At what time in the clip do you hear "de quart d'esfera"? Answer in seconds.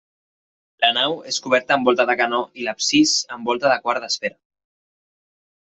3.75-4.39